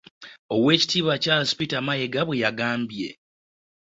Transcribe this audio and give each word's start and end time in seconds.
Owek. 0.55 0.83
Charles 1.23 1.53
Peter 1.57 1.79
Mayiga 1.85 2.21
bwe 2.27 2.41
yagambye. 2.43 3.09